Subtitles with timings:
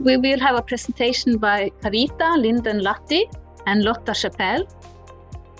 [0.00, 3.24] We will have a presentation by Carita Lindén-Lahti
[3.66, 4.64] and Lotta Schepel.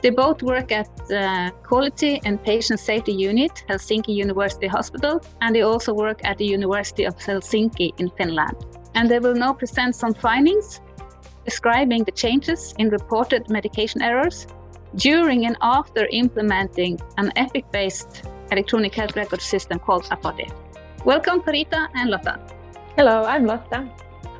[0.00, 5.62] They both work at the Quality and Patient Safety Unit, Helsinki University Hospital, and they
[5.62, 8.56] also work at the University of Helsinki in Finland.
[8.94, 10.80] And they will now present some findings
[11.44, 14.46] describing the changes in reported medication errors
[14.94, 20.48] during and after implementing an Epic based electronic health record system called Apotti.
[21.04, 22.38] Welcome, Carita and Lotta.
[22.96, 23.90] Hello, I'm Lotta.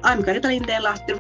[0.05, 1.19] I'm Carita Lindén-Lahti.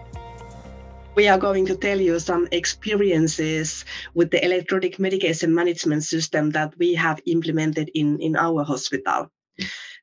[1.16, 6.78] We are going to tell you some experiences with the electronic medication management system that
[6.78, 9.32] we have implemented in, in our hospital.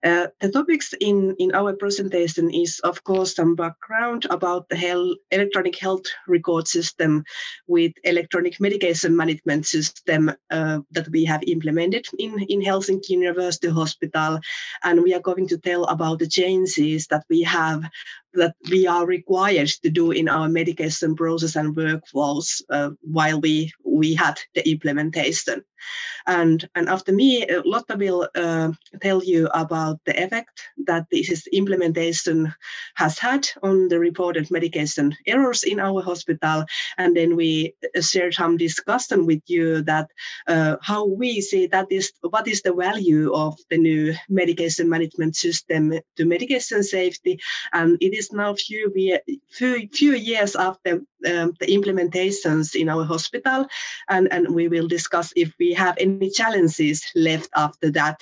[0.04, 5.18] Uh, the topics in, in our presentation is, of course, some background about the health,
[5.32, 7.24] electronic health record system
[7.68, 14.40] with electronic medication management system uh, that we have implemented in, in Helsinki University Hospital.
[14.84, 17.84] And we are going to tell about the changes that we have
[18.36, 23.72] that we are required to do in our medication process and workflows uh, while we
[23.84, 25.64] we had the implementation.
[26.28, 31.48] And, and after me, uh, Lotta will uh, tell you about the effect that this
[31.48, 32.54] implementation
[32.96, 36.66] has had on the reported medication errors in our hospital.
[36.98, 40.10] And then we uh, share some discussion with you that
[40.48, 45.36] uh, how we see that is what is the value of the new medication management
[45.36, 47.40] system to medication safety.
[47.74, 48.92] And it is now few,
[49.52, 53.68] few, few years after um, the implementations in our hospital.
[54.10, 58.22] And, and we will discuss if we have any challenges left after that?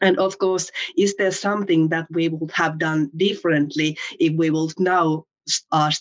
[0.00, 4.70] And of course, is there something that we would have done differently if we will
[4.78, 5.96] now start,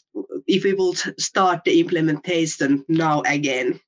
[0.46, 3.80] if we will start the implementation now again?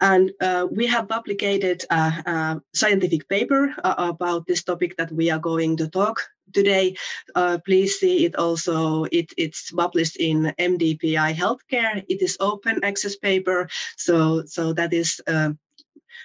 [0.00, 5.38] And uh, we have published a, scientific paper uh, about this topic that we are
[5.38, 6.96] going to talk today.
[7.34, 9.04] Uh, please see it also.
[9.04, 12.04] It, it's published in MDPI Healthcare.
[12.08, 15.52] It is open access paper, so so that is uh,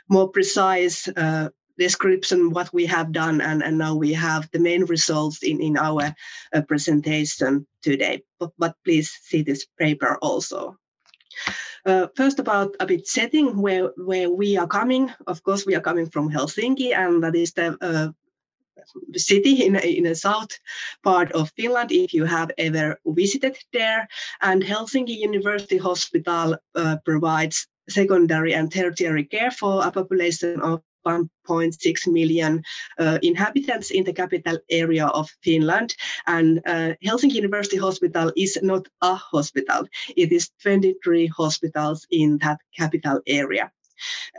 [0.10, 1.50] more precise uh,
[1.80, 5.78] description what we have done and, and now we have the main results in, in
[5.78, 6.14] our
[6.54, 10.78] uh, presentation today but, but please see this paper also
[11.86, 15.82] uh, first about a bit setting where where we are coming of course we are
[15.90, 18.10] coming from helsinki and that is the uh,
[19.16, 20.52] city in, in the south
[21.04, 24.08] part of Finland if you have ever visited there.
[24.42, 32.08] And Helsinki University Hospital uh, provides secondary and tertiary care for a population of 1.6
[32.08, 32.64] million
[32.98, 35.96] uh, inhabitants in the capital area of Finland.
[36.28, 42.60] And uh, Helsinki University Hospital is not a hospital, it is 23 hospitals in that
[42.78, 43.72] capital area.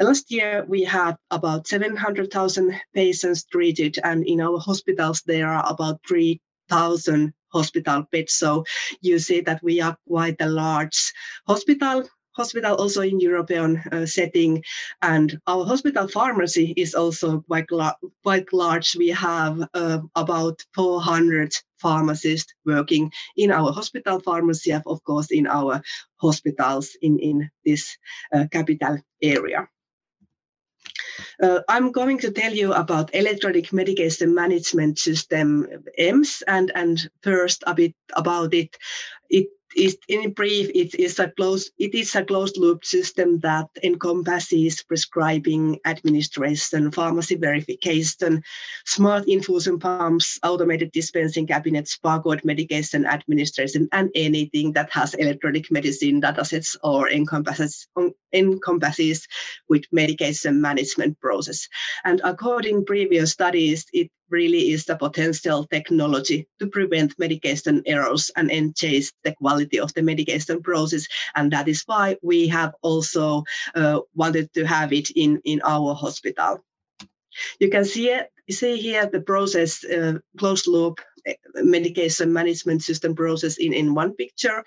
[0.01, 6.01] Last year, we had about 700,000 patients treated, and in our hospitals, there are about
[6.09, 8.35] 3,000 hospital beds.
[8.35, 8.65] So
[9.03, 11.13] you see that we are quite a large
[11.47, 14.63] hospital hospital also in European uh, setting,
[15.03, 18.97] and our hospital pharmacy is also quite, la- quite large.
[18.97, 25.83] We have uh, about 400 pharmacists working in our hospital pharmacy, of course in our
[26.17, 27.97] hospitals in, in this
[28.35, 29.69] uh, capital area.
[31.43, 35.67] Uh, I'm going to tell you about electronic medication management system
[35.97, 38.77] EMS and and first a bit about it.
[39.29, 43.69] It is in brief, it is a closed it is a closed loop system that
[43.83, 48.43] encompasses prescribing, administration, pharmacy verification,
[48.85, 56.21] smart infusion pumps, automated dispensing cabinets, barcode medication administration, and anything that has electronic medicine
[56.21, 59.27] datasets or encompasses um, encompasses
[59.69, 61.69] with medication management process.
[62.05, 68.51] And according previous studies, it really is the potential technology to prevent medication errors and
[68.51, 71.07] enhance the quality of the medication process.
[71.35, 75.95] And that is why we have also uh, wanted to have it in, in our
[75.95, 76.65] hospital.
[77.61, 81.01] You can see, it, see here the process uh, closed loop
[81.57, 84.65] medication management system process in, in one picture.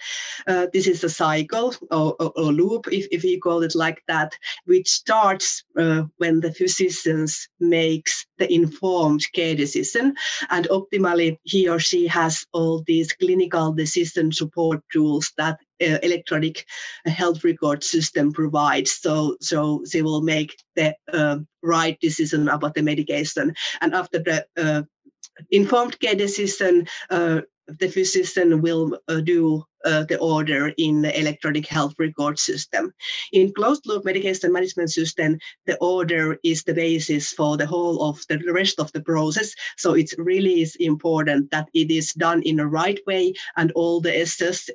[0.48, 4.02] Uh, this is a cycle or, or, or, loop, if, if you call it like
[4.08, 10.16] that, which starts uh, when the physicians makes the informed care decision.
[10.50, 16.66] And optimally, he or she has all these clinical decision support tools that uh, electronic
[17.06, 18.92] health record system provides.
[18.92, 23.54] So, so they will make the uh, right decision about the medication.
[23.82, 24.84] And after the uh,
[25.52, 31.68] informed care decision, uh, the physician will uh, do uh, the order in the electronic
[31.68, 32.94] health record system.
[33.32, 38.20] In closed loop medication management system, the order is the basis for the whole of
[38.30, 39.54] the rest of the process.
[39.78, 44.00] So it really is important that it is done in the right way and all
[44.02, 44.14] the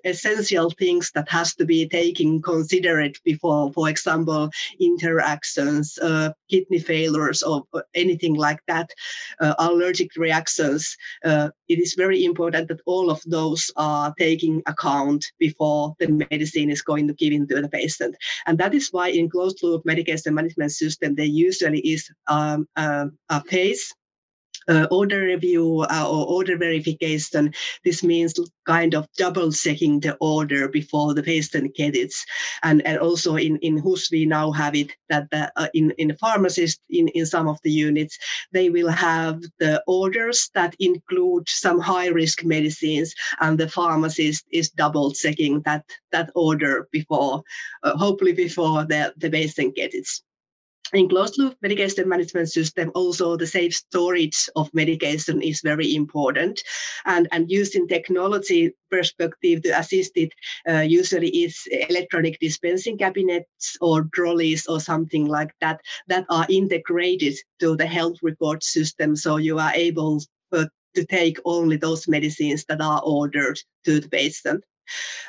[0.05, 4.50] essential things that has to be taken considered before, for example,
[4.81, 7.64] interactions, uh, kidney failures or
[7.94, 8.90] anything like that,
[9.40, 10.96] uh, allergic reactions.
[11.25, 14.98] Uh, it is very important that all of those are taking account
[15.39, 18.17] before the medicine is going to given to the patient.
[18.47, 23.06] And that is why in closed loop medication management system, there usually is um, a,
[23.29, 23.93] a phase
[24.69, 27.53] uh, order review uh, or order verification.
[27.85, 28.35] This means
[28.67, 32.15] kind of double checking the order before the patient gets it.
[32.62, 36.09] And, and also in, in HUS, we now have it that the, uh, in, in
[36.09, 38.19] the pharmacist, in, in some of the units,
[38.53, 44.71] they will have the orders that include some high risk medicines and the pharmacist is
[44.71, 47.43] double checking that, that order before,
[47.82, 50.27] uh, hopefully before the, the patient gets it
[50.92, 56.62] in closed loop medication management system also the safe storage of medication is very important.
[57.04, 60.32] And and using technology perspective to assist it
[60.69, 67.34] uh, usually is electronic dispensing cabinets or trolleys or something like that that are integrated
[67.60, 69.16] to the health record system.
[69.16, 70.22] So you are able
[70.52, 74.64] uh, to take only those medicines that are ordered to the patient.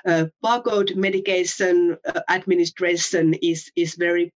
[0.05, 4.31] Uh, barcode medication uh, administration is is very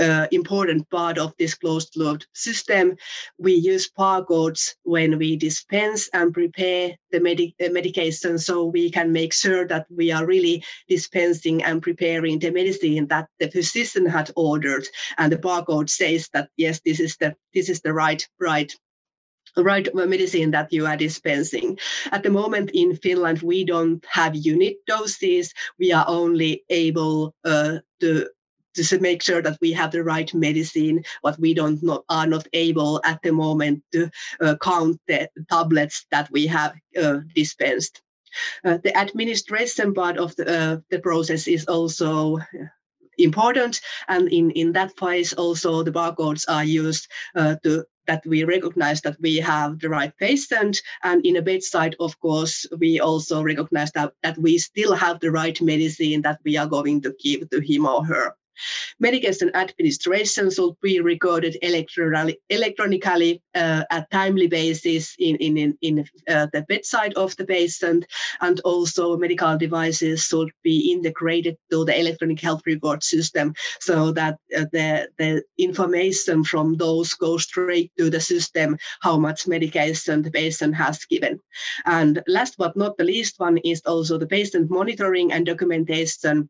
[0.00, 2.96] uh, important part of this closed loop system.
[3.38, 9.12] We use barcodes when we dispense and prepare the medi- uh, medication so we can
[9.12, 14.30] make sure that we are really dispensing and preparing the medicine that the physician had
[14.36, 14.86] ordered
[15.18, 18.74] and the barcode says that yes this is the this is the right right
[19.56, 21.78] right medicine that you are dispensing.
[22.10, 25.52] At the moment in Finland, we don't have unit doses.
[25.78, 28.28] We are only able uh, to
[28.74, 33.00] to make sure that we have the right medicine, but we don't are not able
[33.04, 34.10] at the moment to
[34.40, 38.02] uh, count the tablets that we have uh, dispensed.
[38.64, 42.38] Uh, the administration part of the, uh, the process is also
[43.18, 48.42] important, and in, in that phase also the barcodes are used uh, to that we
[48.42, 53.42] recognize that we have the right patient and in a bedside of course we also
[53.42, 57.48] recognize that, that we still have the right medicine that we are going to give
[57.50, 58.34] to him or her
[59.00, 66.46] Medication administration should be recorded electronically, uh, at timely basis in, in, in, in uh,
[66.52, 68.04] the bedside of the patient,
[68.40, 74.38] and also medical devices should be integrated to the electronic health record system so that
[74.56, 80.30] uh, the, the information from those goes straight to the system how much medication the
[80.30, 81.40] patient has given.
[81.84, 86.48] And last but not the least one is also the patient monitoring and documentation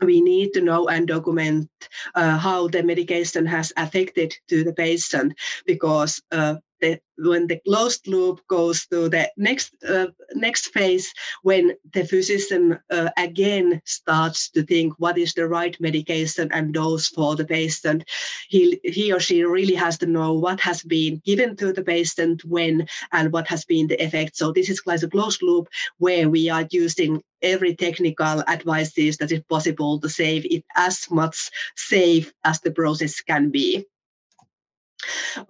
[0.00, 1.68] we need to know and document
[2.14, 5.34] uh, how the medication has affected to the patient
[5.66, 11.12] because uh, the, when the closed loop goes to the next uh, next phase
[11.42, 17.08] when the physician uh, again starts to think what is the right medication and dose
[17.08, 18.04] for the patient.
[18.48, 22.44] He he or she really has to know what has been given to the patient
[22.44, 24.36] when and what has been the effect.
[24.36, 25.68] So this is like a closed loop
[25.98, 31.50] where we are using every technical advices that is possible to save it as much
[31.76, 33.86] safe as the process can be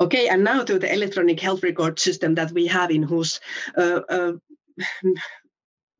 [0.00, 3.40] Okay, and now to the electronic health record system that we have in HUS.
[3.76, 4.32] Uh, uh,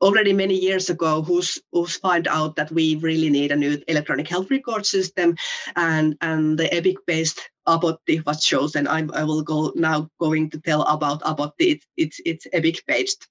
[0.01, 4.29] already many years ago, HUS, HUS find out that we really need a new electronic
[4.29, 5.37] health record system,
[5.77, 8.87] and and the EPIC-based Apotti was chosen.
[8.87, 11.53] I, I will go now going to tell about Apotti.
[11.73, 13.29] It's it's, it's EPIC-based.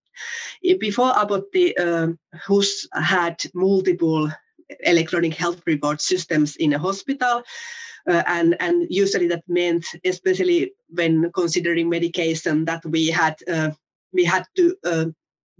[0.79, 4.31] Before Apotti, uh, HUS had multiple
[4.81, 7.43] electronic health record systems in a hospital.
[8.07, 13.71] Uh, and and usually that meant, especially when considering medication, that we had uh,
[14.13, 15.05] we had to uh,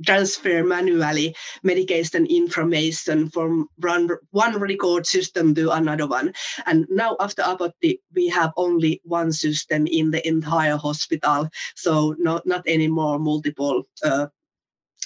[0.03, 6.33] transfer manually medication information from one, one record system to another one.
[6.65, 11.49] And now after Apotti, we have only one system in the entire hospital.
[11.75, 14.27] So not, not anymore multiple uh,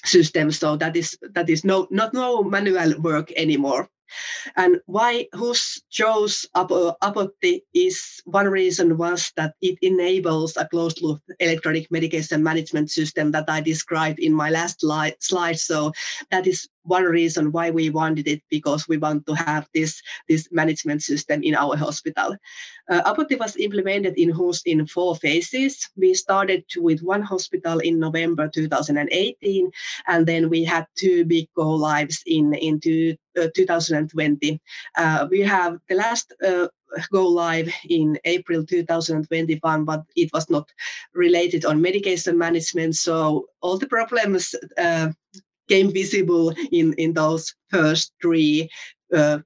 [0.06, 0.58] systems.
[0.60, 3.90] So that is that is no not no manual work anymore.
[4.56, 11.22] And why HUS chose Apotti is one reason was that it enables a closed loop
[11.40, 15.60] electronic medication management system that I described in my last slide.
[15.60, 15.92] So
[16.32, 20.50] that is one reason why we wanted it because we want to have this this
[20.52, 22.36] management system in our hospital.
[22.90, 25.88] Uh, Apotti was implemented in HUS in four phases.
[25.96, 29.72] We started with one hospital in November 2018,
[30.08, 34.60] and then we had two big go lives in into uh, 2020.
[34.98, 36.68] Uh, we have the last uh,
[37.12, 40.68] go live in April 2021, but it was not
[41.14, 42.96] related on medication management.
[42.96, 45.10] So all the problems uh,
[45.70, 48.70] came visible in, in those first three
[49.16, 49.40] uh,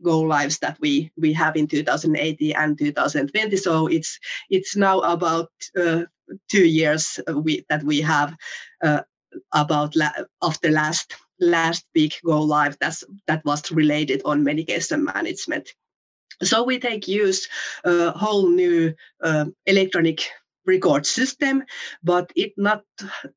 [0.00, 3.56] lives that we we have in 2018 and 2020.
[3.56, 4.18] So it's
[4.50, 6.02] it's now about uh,
[6.50, 8.34] two years we, that we have
[8.82, 9.02] uh,
[9.52, 15.68] about la- after last last big go live that's that was related on medication management.
[16.42, 17.48] So we take use
[17.84, 20.22] a whole new uh, electronic
[20.66, 21.62] record system,
[22.02, 22.82] but it not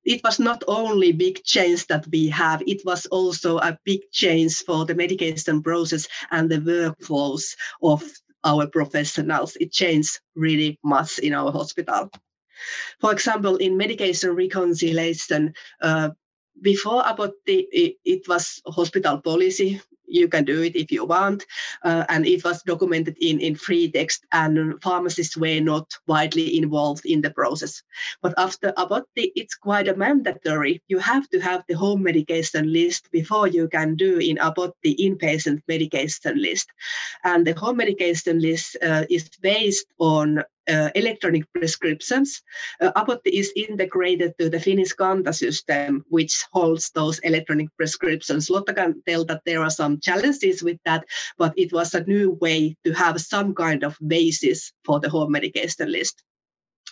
[0.06, 4.64] it was not only big change that we have, it was also a big change
[4.64, 8.04] for the medication process and the workflows of
[8.44, 9.58] our professionals.
[9.60, 12.10] It changed really much in our hospital.
[13.00, 16.10] For example, in medication reconciliation, uh,
[16.62, 21.46] before about the it, it was hospital policy you can do it if you want.
[21.84, 27.06] Uh, and it was documented in, in free text, and pharmacists were not widely involved
[27.06, 27.84] in the process.
[28.22, 30.82] But after Apotti, it's quite a mandatory.
[30.88, 35.62] You have to have the home medication list before you can do in Apotti inpatient
[35.68, 36.70] medication list.
[37.24, 42.42] And the home medication list uh, is based on uh, electronic prescriptions.
[42.82, 48.50] Uh, Apotti is integrated to the Finnish Kanta system, which holds those electronic prescriptions.
[48.50, 51.06] Lotta can tell that there are some challenges with that,
[51.38, 55.32] but it was a new way to have some kind of basis for the home
[55.32, 56.24] medication list.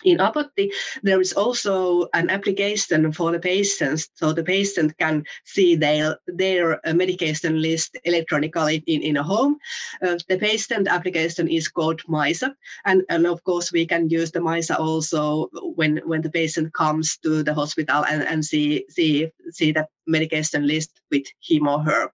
[0.04, 0.70] In Apotti,
[1.02, 6.86] there is also an application for the patients, so the patient can see their, their
[6.86, 9.56] uh, medication list electronically in, in a home.
[10.02, 14.38] Uh, the patient application is called Maisa, and, and of course we can use the
[14.38, 19.72] Maisa also when, when the patient comes to the hospital and, and see, see, see
[19.72, 22.12] that medication list with him or her.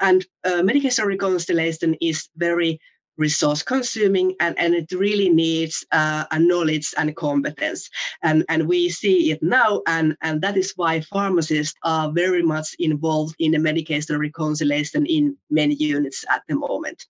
[0.00, 2.80] And uh, medication reconciliation is very
[3.16, 7.88] resource consuming and, and it really needs uh, a knowledge and competence.
[8.22, 12.74] And, and we see it now and, and that is why pharmacists are very much
[12.78, 17.06] involved in the medication reconciliation in many units at the moment.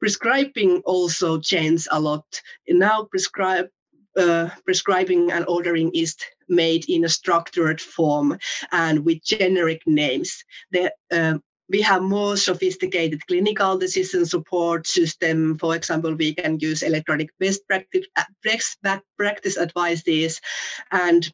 [0.00, 2.24] Prescribing also changed a lot.
[2.68, 3.68] Now prescribe
[4.16, 6.16] uh, prescribing and ordering is
[6.48, 8.38] made in a structured form
[8.72, 10.42] and with generic names.
[10.70, 15.58] The uh, we have more sophisticated clinical decision support system.
[15.58, 18.06] For example, we can use electronic best practice,
[18.44, 18.78] best
[19.18, 20.40] practice advices
[20.92, 21.30] and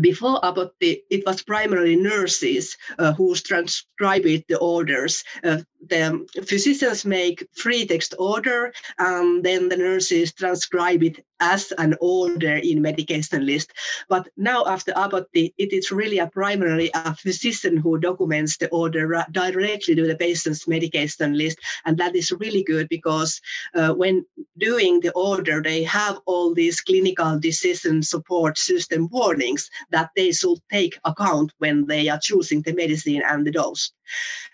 [0.00, 5.58] before Apotti was primarily nurses uh, who transcribed the orders uh,
[5.88, 12.56] the physicians make free text order and then the nurses transcribe it as an order
[12.56, 13.72] in medication list.
[14.08, 19.24] But now after Apotti it is really a primarily a physician who documents the order
[19.30, 21.58] directly to the patient's medication list.
[21.84, 23.40] And that is really good because
[23.74, 24.24] uh, when
[24.58, 30.58] doing the order they have all these clinical decision support system warnings that they should
[30.70, 33.92] take account when they are choosing the medicine and the dose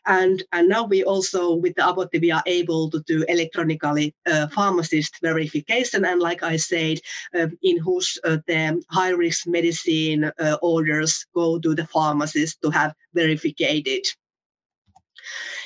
[0.06, 4.48] and, and now we also, with the Apotti, we are able to do electronically uh,
[4.48, 6.04] pharmacist verification.
[6.04, 7.00] And like I said,
[7.34, 12.70] uh, in HUS uh, the high risk medicine uh, orders go to the pharmacist to
[12.70, 13.56] have verified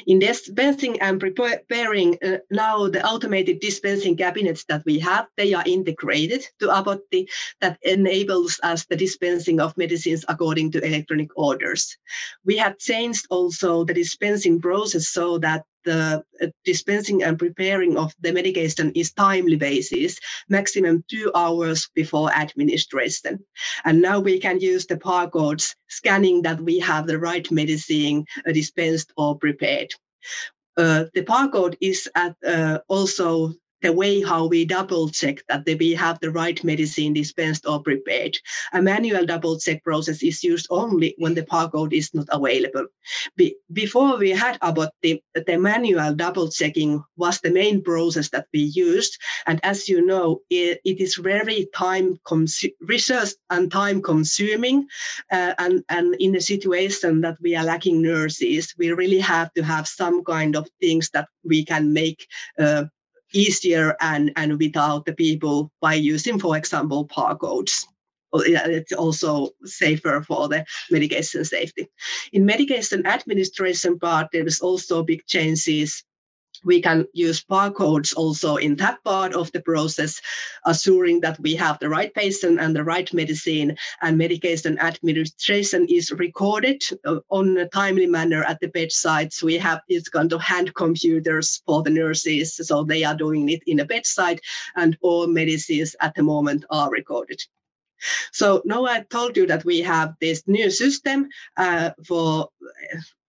[0.06, 5.64] in dispensing and preparing uh, now the automated dispensing cabinets that we have, they are
[5.66, 7.28] integrated to Apotti
[7.60, 11.96] that enables us the dispensing of medicines according to electronic orders.
[12.44, 18.12] We have changed also the dispensing process so that the uh, dispensing and preparing of
[18.20, 23.42] the medication is timely basis, maximum two hours before administration.
[23.84, 28.52] And now we can use the barcodes scanning that we have the right medicine uh,
[28.52, 29.90] dispensed or prepared.
[30.76, 33.54] Uh, the barcode is at, uh, also
[33.86, 38.36] the way how we double check that we have the right medicine dispensed or prepared.
[38.72, 42.86] A manual double check process is used only when the barcode is not available.
[43.36, 48.48] Be- before we had about the, the manual double checking was the main process that
[48.52, 49.16] we used.
[49.46, 54.88] And as you know, it, it is very time consu- research and time consuming.
[55.30, 59.62] Uh, and, and in a situation that we are lacking nurses, we really have to
[59.62, 62.26] have some kind of things that we can make
[62.58, 62.86] uh,
[63.32, 67.84] easier and, and without the people by using, for example, barcodes
[68.32, 71.88] it's also safer for the medication safety.
[72.32, 76.04] In medication administration part, there is also big changes
[76.64, 80.20] we can use barcodes also in that part of the process,
[80.64, 86.10] assuring that we have the right patient and the right medicine and medication administration is
[86.12, 89.32] recorded uh, on a timely manner at the bedside.
[89.32, 93.48] So we have these kind of hand computers for the nurses, so they are doing
[93.48, 94.40] it in a bedside
[94.76, 97.40] and all medicines at the moment are recorded.
[98.32, 102.48] So now I told you that we have this new system uh, for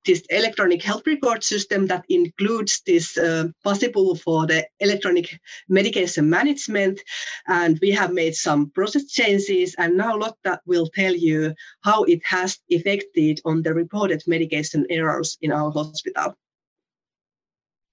[0.08, 7.00] this electronic health record system that includes this uh, possible for the electronic medication management.
[7.48, 9.76] And we have made some process changes.
[9.78, 15.38] And now Lotta will tell you how it has affected on the reported medication errors
[15.42, 16.34] in our hospital.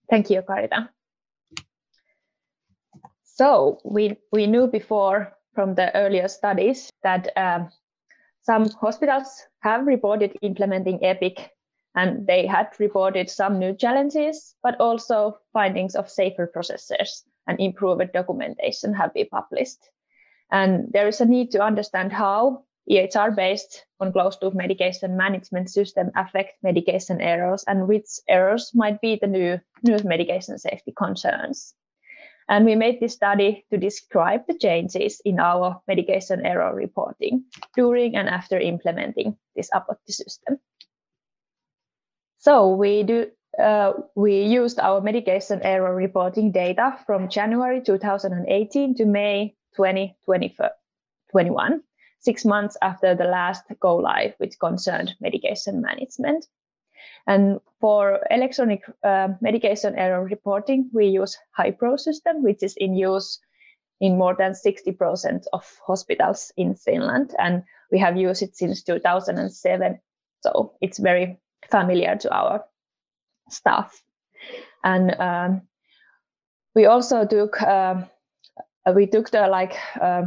[0.09, 0.89] Thank you, Carita.
[3.25, 7.71] So we, we knew before from the earlier studies that um,
[8.43, 11.51] some hospitals have reported implementing EPIC
[11.95, 18.13] and they had reported some new challenges, but also findings of safer processes and improved
[18.13, 19.79] documentation have been published.
[20.51, 25.71] And there is a need to understand how EHR based on closed loop medication management
[25.71, 31.75] system affect medication errors and which errors might be the new, new medication safety concerns.
[32.49, 38.17] And we made this study to describe the changes in our medication error reporting during
[38.17, 40.59] and after implementing this Apotti system.
[42.45, 49.07] So we do uh, we used our medication error reporting data from January 2018 to
[49.07, 51.83] May 2021,
[52.19, 56.47] six months after the last go live, which concerned medication management.
[57.27, 63.41] And for electronic uh, medication error reporting, we use HaiPro system, which is in use
[64.01, 67.35] in more than 60% of hospitals in Finland.
[67.39, 69.99] And we have used it since 2007.
[70.43, 72.65] So it's very familiar to our
[73.49, 74.03] staff.
[74.83, 75.63] And um,
[76.75, 78.03] we also took uh,
[78.95, 80.25] we took the like uh,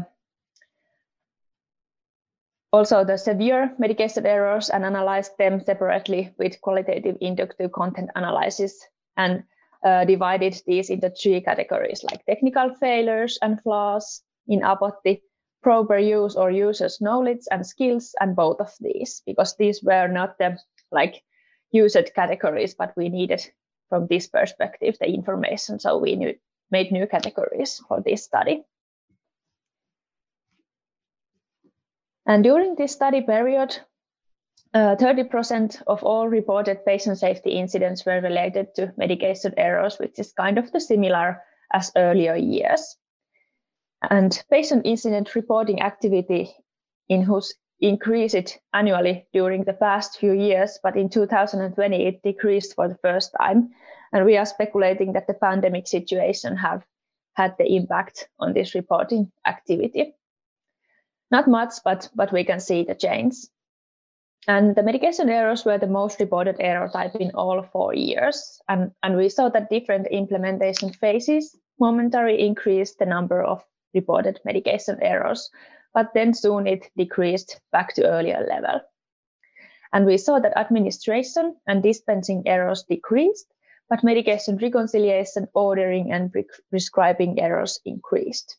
[2.71, 9.43] also the severe medication errors and analyzed them separately with qualitative inductive content analysis and
[9.85, 15.21] uh, divided these into three categories like technical failures and flaws in Apotti,
[15.61, 20.37] proper use or users knowledge and skills and both of these because these were not
[20.39, 20.57] the
[20.91, 21.23] like
[21.71, 23.45] used categories, but we needed
[23.89, 25.79] from this perspective the information.
[25.79, 26.35] So we knew,
[26.71, 28.63] made new categories for this study.
[32.25, 33.79] And during this study period,
[34.75, 40.33] 30% uh, of all reported patient safety incidents were related to medication errors, which is
[40.33, 42.97] kind of the similar as earlier years.
[44.01, 46.53] And patient incident reporting activity
[47.07, 52.87] in HUS increased annually during the past few years, but in 2020 it decreased for
[52.87, 53.69] the first time.
[54.13, 56.83] And we are speculating that the pandemic situation have
[57.33, 60.15] had the impact on this reporting activity.
[61.29, 63.35] Not much, but, but we can see the change.
[64.47, 68.59] And the medication errors were the most reported error type in all four years.
[68.69, 73.61] And, and we saw that different implementation phases momentarily increased the number of
[73.93, 75.49] reported medication errors
[75.93, 78.81] but then soon it decreased back to earlier level.
[79.93, 83.53] And we saw that administration and dispensing errors decreased,
[83.89, 88.57] but medication reconciliation, ordering, and pre prescribing errors increased.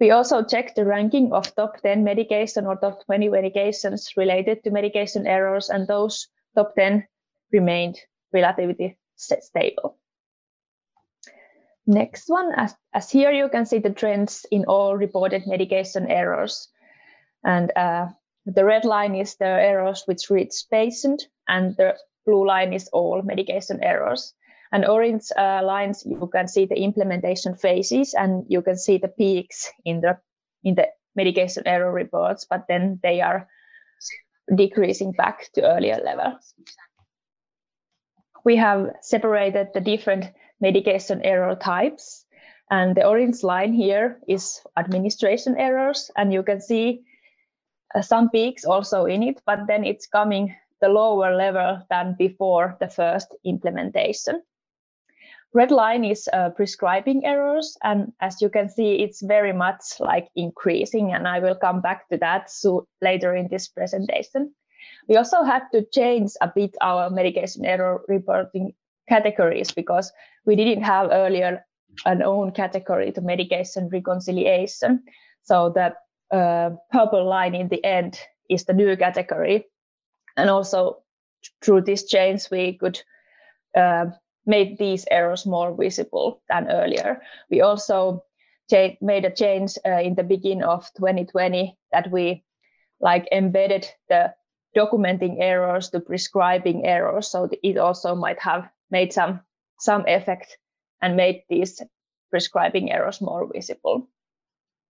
[0.00, 4.70] We also checked the ranking of top 10 medication or top 20 medications related to
[4.70, 7.06] medication errors, and those top 10
[7.52, 8.00] remained
[8.32, 9.98] relatively stable.
[11.86, 16.68] Next one, as, as here you can see the trends in all reported medication errors.
[17.44, 18.08] And uh,
[18.46, 23.22] the red line is the errors which reach patient, and the blue line is all
[23.22, 24.34] medication errors.
[24.70, 29.08] And orange uh, lines, you can see the implementation phases, and you can see the
[29.08, 30.18] peaks in the
[30.64, 33.48] in the medication error reports, but then they are
[34.54, 36.54] decreasing back to earlier levels.
[38.44, 40.26] We have separated the different
[40.62, 42.24] medication error types.
[42.70, 46.10] And the orange line here is administration errors.
[46.16, 47.02] And you can see
[47.94, 52.76] uh, some peaks also in it, but then it's coming the lower level than before
[52.80, 54.42] the first implementation.
[55.54, 57.76] Red line is uh, prescribing errors.
[57.82, 61.12] And as you can see, it's very much like increasing.
[61.12, 64.54] And I will come back to that so later in this presentation.
[65.08, 68.72] We also had to change a bit our medication error reporting
[69.08, 70.12] categories because
[70.46, 71.64] we didn't have earlier
[72.06, 75.02] an own category to medication reconciliation.
[75.42, 75.96] So that
[76.30, 79.66] uh, purple line in the end is the new category.
[80.36, 81.02] And also
[81.62, 83.00] through this change, we could
[83.76, 84.06] uh,
[84.46, 87.22] make these errors more visible than earlier.
[87.50, 88.24] We also
[89.02, 92.42] made a change uh, in the beginning of 2020 that we
[93.00, 94.32] like embedded the
[94.74, 97.28] documenting errors to prescribing errors.
[97.28, 99.40] So it also might have made some
[99.80, 100.58] some effect
[101.00, 101.82] and made these
[102.30, 104.08] prescribing errors more visible.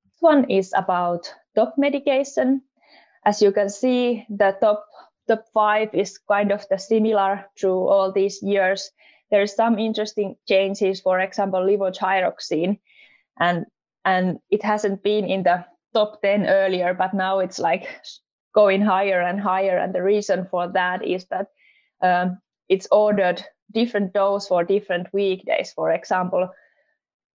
[0.04, 2.62] This One is about top medication.
[3.24, 4.84] As you can see, the top
[5.28, 8.90] top five is kind of the similar through all these years.
[9.30, 12.78] There is some interesting changes, for example, levothyroxine,
[13.38, 13.66] and
[14.04, 17.86] and it hasn't been in the top 10 earlier, but now it's like
[18.54, 19.78] going higher and higher.
[19.78, 21.48] And the reason for that is that
[22.02, 22.38] um,
[22.68, 25.72] it's ordered different dose for different weekdays.
[25.72, 26.48] For example,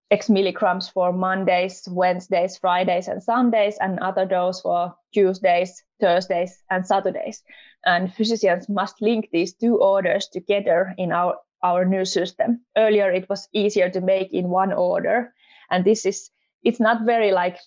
[0.10, 6.86] X milligrams for Mondays, Wednesdays, Fridays, and Sundays, and other dose for Tuesdays, Thursdays, and
[6.86, 7.44] Saturdays.
[7.86, 12.62] And physicians must link these two orders together in our, our new system.
[12.78, 15.34] Earlier, it was easier to make in one order.
[15.70, 16.30] And this is,
[16.64, 17.58] it's not very like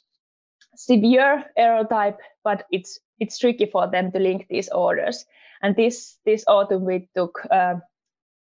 [0.76, 5.26] severe error type, but it's it's tricky for them to link these orders.
[5.62, 7.74] And this this autumn we took uh,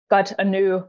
[0.10, 0.84] got a new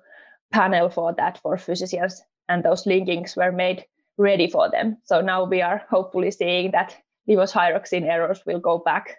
[0.53, 3.85] panel for that for physicians and those linkings were made
[4.19, 4.99] ready for them.
[5.05, 6.97] So now we are hopefully seeing that
[7.29, 9.17] levothyroxine errors will go back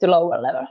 [0.00, 0.66] to lower level.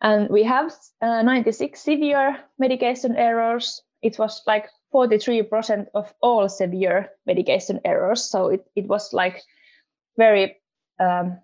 [0.00, 3.82] And we have uh, 96 severe medication errors.
[4.02, 8.22] It was like 43% of all severe medication errors.
[8.22, 9.42] So it, it was like
[10.18, 10.56] very
[11.00, 11.38] um,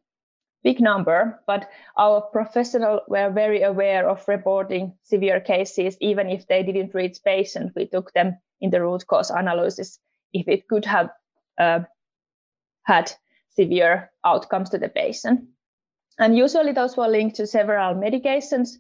[0.63, 6.63] big number, but our professionals were very aware of reporting severe cases, even if they
[6.63, 7.73] didn't reach patients.
[7.75, 9.99] We took them in the root cause analysis
[10.33, 11.11] if it could have
[11.59, 11.81] uh,
[12.85, 13.13] had
[13.51, 15.49] severe outcomes to the patient.
[16.19, 18.71] And usually those were linked to several medications,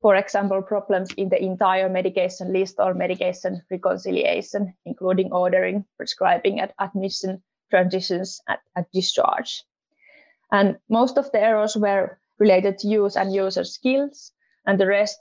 [0.00, 6.74] for example, problems in the entire medication list or medication reconciliation, including ordering, prescribing at
[6.78, 9.64] admission, transitions at, at discharge.
[10.54, 14.30] And most of the errors were related to use and user skills,
[14.64, 15.18] and the rest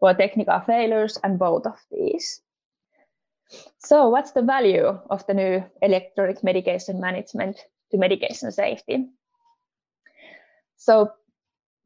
[0.00, 2.40] were technical failures and both of these.
[3.78, 7.56] So what's the value of the new electronic medication management
[7.90, 9.08] to medication safety?
[10.76, 11.10] So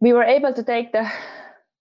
[0.00, 1.10] we were able to take the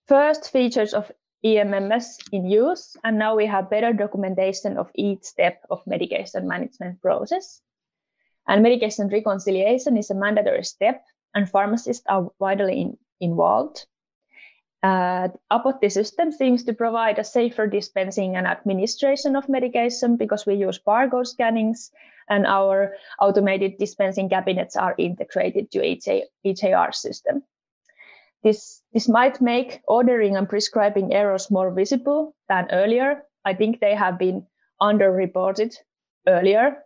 [0.07, 1.11] first features of
[1.43, 7.01] EMMS in use, and now we have better documentation of each step of medication management
[7.01, 7.59] process.
[8.47, 11.03] And medication reconciliation is a mandatory step,
[11.33, 13.85] and pharmacists are widely in, involved.
[14.83, 20.55] Uh, Apotti system seems to provide a safer dispensing and administration of medication because we
[20.55, 21.89] use barcode scannings
[22.29, 25.79] and our automated dispensing cabinets are integrated to
[26.45, 27.43] EHR system.
[28.43, 33.23] This, this might make ordering and prescribing errors more visible than earlier.
[33.45, 34.45] I think they have been
[34.81, 35.75] underreported
[36.27, 36.83] earlier.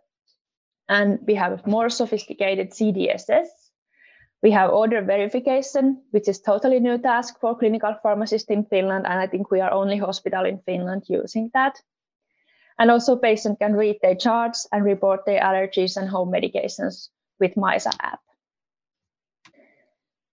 [0.88, 3.48] And we have more sophisticated CDSS
[4.42, 9.18] we have order verification, which is totally new task for clinical pharmacists in Finland, and
[9.20, 11.80] I think we are only hospital in Finland using that.
[12.78, 17.08] And also patient can read their charts and report their allergies and home medications
[17.40, 18.20] with Maisa app.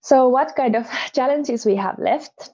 [0.01, 2.51] So what kind of challenges we have left?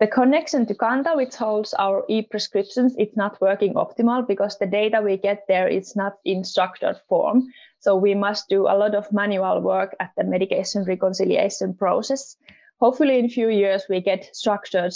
[0.00, 5.00] The connection to Kanta, which holds our e-prescriptions, it's not working optimal because the data
[5.00, 7.44] we get there is not in structured form.
[7.78, 12.36] So we must do a lot of manual work at the medication reconciliation process.
[12.80, 14.94] Hopefully in a few years, we get structured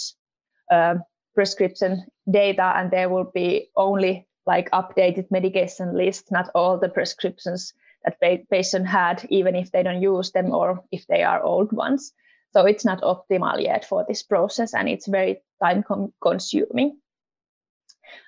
[0.70, 0.96] uh,
[1.34, 7.72] prescription data and there will be only like updated medication list, not all the prescriptions
[8.04, 11.72] that pa- patient had, even if they don't use them or if they are old
[11.72, 12.12] ones.
[12.52, 16.98] So it's not optimal yet for this process and it's very time com- consuming.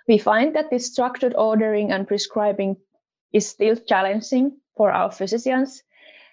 [0.07, 2.77] We find that this structured ordering and prescribing
[3.33, 5.83] is still challenging for our physicians,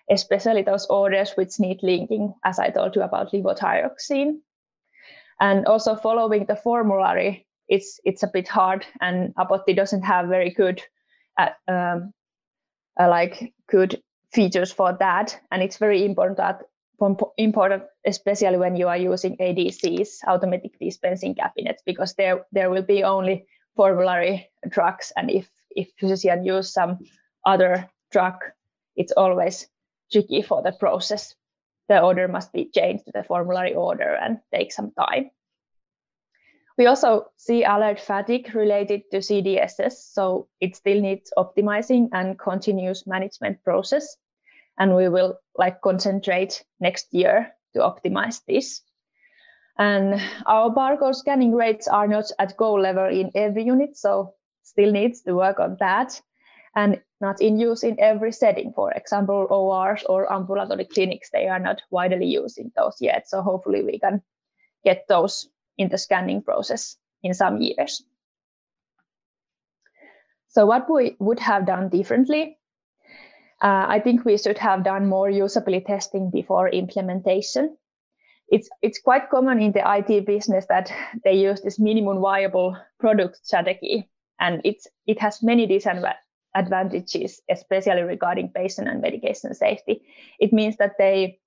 [0.10, 4.40] especially those orders which need linking, as I told you about levothyroxine.
[5.40, 10.50] And also following the formulary, it's it's a bit hard, and Apotti doesn't have very
[10.50, 10.82] good,
[11.38, 12.14] uh, um,
[13.00, 14.02] uh, like good
[14.34, 15.40] features for that.
[15.52, 16.64] And it's very important that
[17.38, 23.04] important, especially when you are using ADCs, automatic dispensing cabinets, because there there will be
[23.04, 27.00] only formulary drugs, and if if physician use some
[27.46, 28.36] other drug,
[28.96, 29.68] it's always
[30.12, 31.36] tricky for the process.
[31.88, 35.32] The order must be changed to the formulary order and take some time.
[36.78, 43.08] We also see alert fatigue related to CDSS, so it still needs optimizing and continuous
[43.08, 44.18] management process.
[44.78, 48.82] And we will like concentrate next year to optimize this.
[49.78, 54.92] And our barcode scanning rates are not at goal level in every unit, so still
[54.92, 56.20] needs to work on that
[56.76, 58.72] and not in use in every setting.
[58.74, 63.28] For example, ORs or ambulatory clinics, they are not widely using those yet.
[63.28, 64.22] So hopefully we can
[64.84, 68.04] get those in the scanning process in some years.
[70.50, 72.58] So what we would have done differently,
[73.62, 77.78] uh, I think we should have done more usability testing before implementation
[78.50, 80.92] it's it's quite common in the IT business that
[81.24, 88.50] they use this minimum viable product strategy, and it's it has many disadvantages, especially regarding
[88.50, 90.02] patient and medication safety.
[90.40, 91.40] It means that they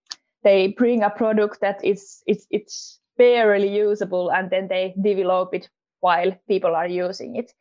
[0.43, 5.69] they bring a product that is it's it's barely usable, and then they develop it
[6.01, 7.53] while people are using it,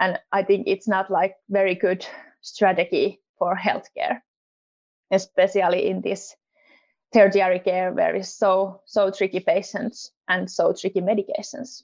[0.00, 2.06] and I think it's not like very good
[2.40, 4.20] strategy for healthcare,
[5.10, 6.36] especially in this
[7.12, 11.82] tertiary care where is so so tricky patients and so tricky medications.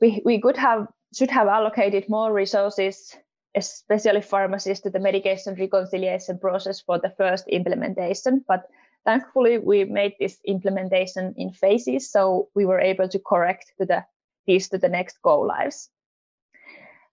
[0.00, 3.16] We we could have should have allocated more resources,
[3.54, 8.44] especially pharmacists, to the medication reconciliation process for the first implementation.
[8.46, 8.64] But
[9.04, 14.04] thankfully, we made this implementation in phases, so we were able to correct to the
[14.46, 15.88] to the next go lives.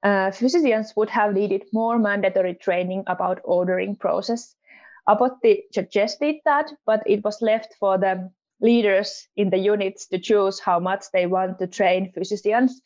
[0.04, 4.56] Uh, physicians would have needed more mandatory training about ordering process
[5.08, 10.60] Apotti suggested that, but it was left for the leaders in the units to choose
[10.60, 12.82] how much they want to train physicians.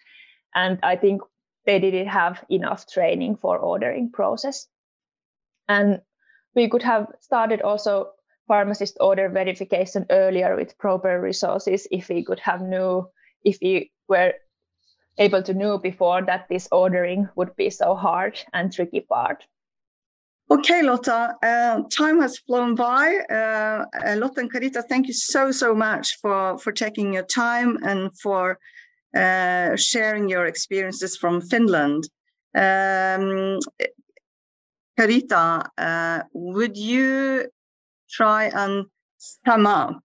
[0.53, 1.21] And I think
[1.65, 4.67] they didn't have enough training for ordering process.
[5.67, 6.01] And
[6.55, 8.11] we could have started also
[8.47, 13.09] pharmacist order verification earlier with proper resources if we could have knew
[13.43, 14.33] if we were
[15.17, 19.45] able to know before that this ordering would be so hard and tricky part.
[20.51, 23.17] Okay, Lotta, uh, time has flown by.
[23.31, 27.77] Uh, uh, Lotta and Carita, thank you so, so much for, for taking your time
[27.83, 28.59] and for
[29.15, 32.03] uh, sharing your experiences from Finland.
[32.53, 33.59] Um,
[34.97, 37.47] Carita, uh, would you
[38.09, 38.85] try and
[39.17, 39.99] sum up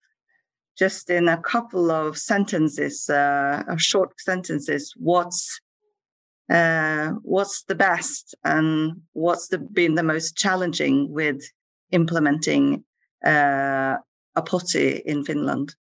[0.81, 5.61] just in a couple of sentences, uh, short sentences, what's
[6.51, 11.41] uh, what's the best and what's the, been the most challenging with
[11.93, 12.83] implementing
[13.25, 13.97] uh,
[14.37, 15.77] Apotti in Finland?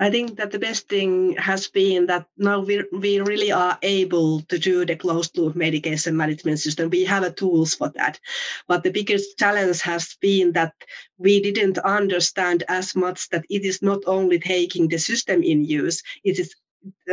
[0.00, 4.42] I think that the best thing has been that now we, we really are able
[4.42, 6.88] to do the closed loop medication management system.
[6.88, 8.20] We have tools for that.
[8.68, 10.72] But the biggest challenge has been that
[11.18, 16.00] we didn't understand as much that it is not only taking the system in use,
[16.22, 16.54] it is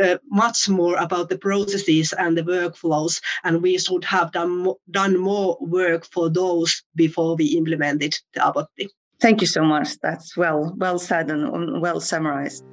[0.00, 5.18] uh, much more about the processes and the workflows, and we should have done done
[5.18, 8.88] more work for those before we implemented the Apotti.
[9.20, 9.98] Thank you so much.
[10.00, 12.64] That's well well said and well summarized.